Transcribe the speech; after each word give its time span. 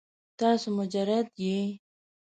تاسو 0.39 0.67
مجرد 0.77 1.25
یې؟ 1.43 1.57